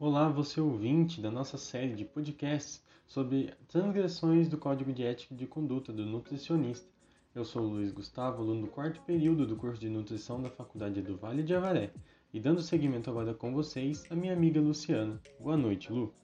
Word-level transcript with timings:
Olá, 0.00 0.28
você 0.28 0.60
ouvinte 0.60 1.20
da 1.20 1.28
nossa 1.28 1.58
série 1.58 1.92
de 1.92 2.04
podcasts 2.04 2.80
sobre 3.04 3.52
transgressões 3.66 4.46
do 4.46 4.56
Código 4.56 4.92
de 4.92 5.02
Ética 5.02 5.34
de 5.34 5.44
Conduta 5.44 5.92
do 5.92 6.06
Nutricionista. 6.06 6.86
Eu 7.34 7.44
sou 7.44 7.62
Luiz 7.62 7.90
Gustavo, 7.90 8.40
aluno 8.40 8.60
do 8.60 8.66
quarto 8.68 9.00
período 9.00 9.44
do 9.44 9.56
curso 9.56 9.80
de 9.80 9.88
Nutrição 9.88 10.40
da 10.40 10.48
Faculdade 10.48 11.02
do 11.02 11.16
Vale 11.16 11.42
de 11.42 11.52
Avaré. 11.52 11.90
E 12.32 12.38
dando 12.38 12.62
seguimento 12.62 13.10
agora 13.10 13.34
com 13.34 13.52
vocês, 13.52 14.04
a 14.08 14.14
minha 14.14 14.34
amiga 14.34 14.60
Luciana. 14.60 15.20
Boa 15.40 15.56
noite, 15.56 15.92
Lu. 15.92 16.14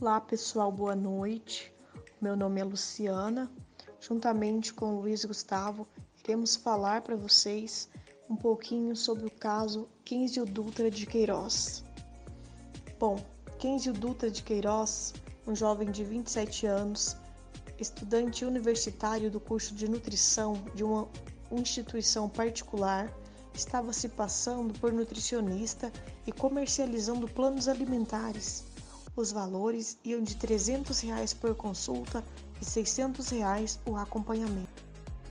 Olá, 0.00 0.18
pessoal, 0.18 0.72
boa 0.72 0.96
noite. 0.96 1.70
Meu 2.22 2.34
nome 2.34 2.62
é 2.62 2.64
Luciana. 2.64 3.50
Juntamente 4.00 4.72
com 4.72 4.94
o 4.94 5.00
Luiz 5.02 5.26
Gustavo, 5.26 5.86
iremos 6.24 6.56
falar 6.56 7.02
para 7.02 7.16
vocês 7.16 7.90
um 8.30 8.36
pouquinho 8.36 8.96
sobre 8.96 9.26
o 9.26 9.30
caso 9.30 9.86
Kenzio 10.06 10.46
Dutra 10.46 10.90
de 10.90 11.04
Queiroz. 11.04 11.84
Bom, 13.00 13.16
Kenzio 13.58 13.94
Dutra 13.94 14.30
de 14.30 14.42
Queiroz, 14.42 15.14
um 15.46 15.56
jovem 15.56 15.90
de 15.90 16.04
27 16.04 16.66
anos, 16.66 17.16
estudante 17.78 18.44
universitário 18.44 19.30
do 19.30 19.40
curso 19.40 19.74
de 19.74 19.88
nutrição 19.88 20.52
de 20.74 20.84
uma 20.84 21.08
instituição 21.50 22.28
particular, 22.28 23.10
estava 23.54 23.90
se 23.94 24.06
passando 24.06 24.78
por 24.78 24.92
nutricionista 24.92 25.90
e 26.26 26.30
comercializando 26.30 27.26
planos 27.26 27.68
alimentares. 27.68 28.66
Os 29.16 29.32
valores 29.32 29.98
iam 30.04 30.22
de 30.22 30.36
300 30.36 31.00
reais 31.00 31.32
por 31.32 31.54
consulta 31.54 32.22
e 32.60 32.66
600 32.66 33.30
reais 33.30 33.80
o 33.86 33.96
acompanhamento. 33.96 34.89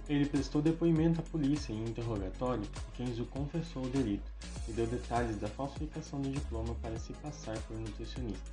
Ele 0.09 0.25
prestou 0.25 0.59
depoimento 0.59 1.19
à 1.19 1.23
polícia 1.23 1.71
em 1.71 1.83
interrogatório 1.83 2.67
Kenzo 2.95 3.25
confessou 3.25 3.83
o 3.83 3.89
delito 3.89 4.31
e 4.67 4.71
deu 4.71 4.87
detalhes 4.87 5.37
da 5.37 5.47
falsificação 5.47 6.19
do 6.19 6.31
diploma 6.31 6.73
para 6.81 6.97
se 6.97 7.13
passar 7.13 7.55
por 7.67 7.77
nutricionista. 7.77 8.51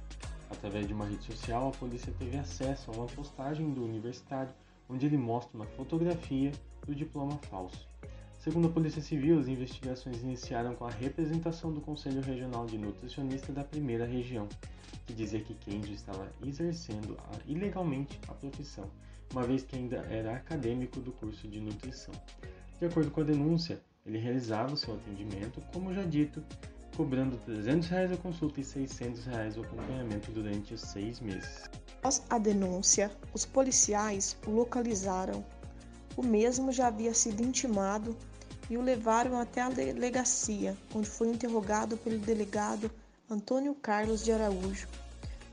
Através 0.50 0.87
de 0.87 0.92
uma 0.92 1.06
rede 1.06 1.24
social, 1.24 1.69
a 1.69 1.73
polícia 1.73 2.12
teve 2.19 2.37
acesso 2.37 2.91
a 2.91 2.95
uma 2.95 3.06
postagem 3.06 3.72
do 3.72 3.83
universitário 3.83 4.53
onde 4.86 5.06
ele 5.06 5.17
mostra 5.17 5.56
uma 5.56 5.67
fotografia 5.67 6.53
do 6.86 6.95
diploma 6.95 7.39
falso. 7.50 7.89
Segundo 8.47 8.69
a 8.69 8.70
Polícia 8.70 9.02
Civil, 9.02 9.41
as 9.41 9.48
investigações 9.48 10.22
iniciaram 10.22 10.77
com 10.77 10.84
a 10.84 10.91
representação 10.91 11.72
do 11.72 11.80
Conselho 11.80 12.22
Regional 12.22 12.64
de 12.64 12.78
Nutricionista 12.78 13.52
da 13.52 13.64
Primeira 13.64 14.06
Região, 14.06 14.48
que 15.05 15.12
dizia 15.12 15.41
que 15.41 15.52
Kenji 15.52 15.94
estava 15.94 16.30
exercendo 16.47 17.19
ilegalmente 17.44 18.20
a 18.28 18.34
profissão 18.34 18.89
uma 19.33 19.42
vez 19.42 19.64
que 19.64 19.74
ainda 19.74 19.97
era 20.08 20.36
acadêmico 20.36 21.00
do 21.00 21.11
curso 21.11 21.48
de 21.48 21.58
nutrição. 21.58 22.14
De 22.78 22.86
acordo 22.86 23.11
com 23.11 23.20
a 23.20 23.24
denúncia, 23.24 23.80
ele 24.06 24.19
realizava 24.19 24.74
o 24.74 24.77
seu 24.77 24.94
atendimento, 24.94 25.61
como 25.72 25.92
já 25.92 26.05
dito, 26.05 26.41
cobrando 26.97 27.36
300 27.39 27.89
reais 27.89 28.12
a 28.12 28.17
consulta 28.17 28.61
e 28.61 28.64
600 28.64 29.24
reais 29.24 29.56
o 29.56 29.62
acompanhamento 29.62 30.30
durante 30.30 30.78
seis 30.78 31.19
meses. 31.19 31.64
Após 31.98 32.22
a 32.30 32.39
denúncia, 32.39 33.11
os 33.34 33.44
policiais 33.44 34.36
o 34.47 34.52
localizaram. 34.52 35.44
O 36.17 36.22
mesmo 36.22 36.70
já 36.70 36.86
havia 36.86 37.12
sido 37.12 37.42
intimado 37.42 38.17
e 38.69 38.77
o 38.77 38.83
levaram 38.83 39.39
até 39.39 39.61
a 39.62 39.69
delegacia, 39.69 40.77
onde 40.95 41.09
foi 41.09 41.28
interrogado 41.28 41.97
pelo 41.97 42.19
delegado 42.19 42.91
Antônio 43.31 43.75
Carlos 43.75 44.25
de 44.25 44.33
Araújo. 44.33 44.89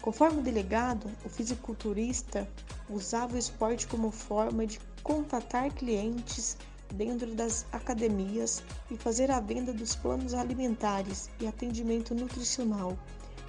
Conforme 0.02 0.40
o 0.40 0.44
delegado, 0.44 1.10
o 1.24 1.30
fisiculturista 1.30 2.48
usava 2.90 3.36
o 3.36 3.40
esporte 3.40 3.88
como 3.88 4.12
forma 4.12 4.68
de 4.68 4.80
contatar 5.02 5.72
clientes 5.74 6.58
dentro 6.94 7.34
das 7.34 7.66
academias 7.72 8.62
e 8.92 8.98
fazer 8.98 9.32
a 9.32 9.40
venda 9.40 9.74
dos 9.74 9.96
planos 9.96 10.34
alimentares 10.34 11.30
e 11.40 11.48
atendimento 11.48 12.14
nutricional, 12.14 12.98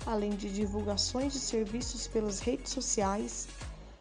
além 0.07 0.31
de 0.31 0.53
divulgações 0.53 1.33
de 1.33 1.41
serviços 1.41 2.07
pelas 2.07 2.39
redes 2.39 2.73
sociais. 2.73 3.49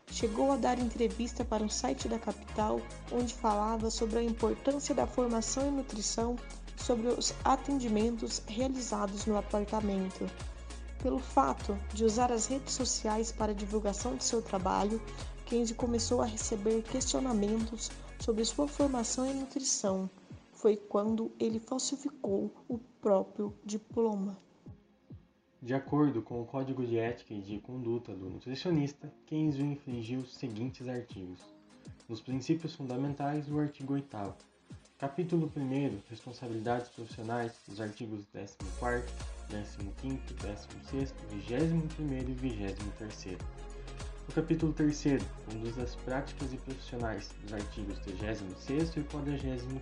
Chegou 0.08 0.52
a 0.52 0.56
dar 0.56 0.80
entrevista 0.80 1.44
para 1.44 1.64
um 1.64 1.70
site 1.70 2.08
da 2.08 2.20
capital 2.20 2.80
onde 3.12 3.34
falava 3.34 3.90
sobre 3.90 4.20
a 4.20 4.24
importância 4.24 4.94
da 4.94 5.08
formação 5.08 5.68
em 5.68 5.72
nutrição 5.72 6.36
sobre 6.78 7.08
os 7.08 7.34
atendimentos 7.44 8.42
realizados 8.48 9.26
no 9.26 9.38
apartamento. 9.38 10.30
Pelo 11.02 11.20
fato 11.20 11.78
de 11.94 12.06
usar 12.06 12.32
as 12.32 12.46
redes 12.46 12.74
sociais 12.74 13.32
para 13.32 13.54
divulgação 13.54 14.16
de 14.16 14.24
seu 14.24 14.42
trabalho, 14.42 15.02
Kenji 15.46 15.74
começou 15.74 16.22
a 16.22 16.26
receber 16.26 16.82
questionamentos 16.84 17.92
sobre 18.20 18.46
sua 18.46 18.68
formação 18.68 19.26
em 19.26 19.34
nutrição. 19.34 20.10
Foi 20.54 20.78
quando 20.78 21.32
ele 21.40 21.60
falsificou 21.60 22.50
o 22.70 22.78
próprio 23.02 23.54
diploma. 23.66 24.38
De 25.64 25.74
acordo 25.74 26.22
com 26.22 26.42
o 26.42 26.46
Código 26.46 26.86
de 26.86 26.98
Ética 26.98 27.34
e 27.34 27.40
de 27.40 27.58
Conduta 27.58 28.14
do 28.14 28.30
Nutricionista, 28.30 29.10
Kenzo 29.26 29.62
infringiu 29.62 30.20
os 30.20 30.36
seguintes 30.36 30.90
artigos. 30.90 31.40
Nos 32.10 32.20
princípios 32.20 32.76
fundamentais, 32.76 33.50
o 33.50 33.58
artigo 33.58 33.94
8 33.94 34.36
Capítulo 35.00 35.50
1 35.56 36.02
Responsabilidades 36.10 36.90
profissionais, 36.90 37.54
os 37.70 37.80
artigos 37.80 38.26
14 38.34 39.06
15º, 39.50 40.20
16º, 40.36 41.14
21 41.98 42.14
e 42.18 42.34
23 42.34 43.38
No 44.28 44.36
capítulo 44.36 44.74
3 44.74 45.04
Conduz 45.46 45.96
práticas 46.04 46.52
e 46.52 46.58
profissionais, 46.58 47.32
os 47.46 47.54
artigos 47.54 48.00
36 48.00 48.98
e 48.98 49.04
45 49.04 49.80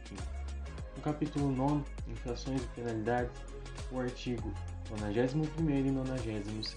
No 0.95 1.01
capítulo 1.01 1.51
9 1.51 1.83
Infrações 2.07 2.63
e 2.63 2.67
penalidades, 2.67 3.35
o 3.91 3.99
artigo 3.99 4.53
91 4.91 5.69
e 5.69 5.91
92 5.91 6.75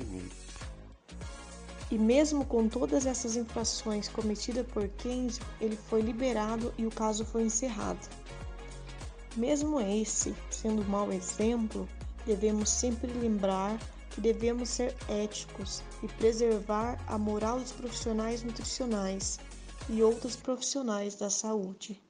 e 1.91 1.99
mesmo 1.99 2.45
com 2.45 2.69
todas 2.69 3.07
essas 3.07 3.37
infrações 3.37 4.09
cometidas 4.09 4.67
por 4.67 4.89
Kenzo, 4.89 5.41
ele 5.61 5.77
foi 5.77 6.01
liberado 6.01 6.73
e 6.79 6.87
o 6.87 6.91
caso 6.91 7.25
foi 7.25 7.45
encerrado. 7.45 8.09
Mesmo 9.37 9.81
esse 9.81 10.35
sendo 10.51 10.83
um 10.83 10.89
mau 10.89 11.13
exemplo, 11.13 11.89
devemos 12.25 12.71
sempre 12.71 13.13
lembrar 13.13 13.79
que 14.11 14.21
devemos 14.21 14.71
ser 14.71 14.95
éticos 15.09 15.83
e 16.03 16.09
preservar 16.09 16.99
a 17.07 17.19
moral 17.19 17.61
dos 17.61 17.73
profissionais 17.73 18.43
nutricionais 18.43 19.39
e 19.89 20.03
outros 20.03 20.37
profissionais 20.37 21.17
da 21.17 21.29
saúde. 21.29 22.01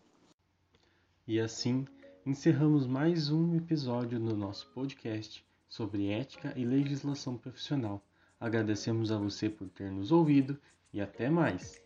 E 1.27 1.41
assim, 1.41 1.87
encerramos 2.25 2.87
mais 2.87 3.31
um 3.31 3.57
episódio 3.57 4.21
do 4.21 4.37
nosso 4.37 4.71
podcast 4.73 5.45
sobre 5.75 6.09
ética 6.09 6.53
e 6.55 6.65
legislação 6.65 7.37
profissional. 7.37 8.01
Agradecemos 8.39 9.11
a 9.11 9.19
você 9.19 9.51
por 9.51 9.69
ter 9.69 9.91
nos 9.91 10.13
ouvido 10.13 10.57
e 10.93 11.01
até 11.01 11.29
mais! 11.29 11.84